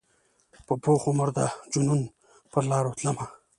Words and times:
په 0.65 0.73
پوخ 0.83 1.01
عمر 1.09 1.29
د 1.37 1.39
جنون 1.71 2.01
پرلاروتلمه 2.51 3.25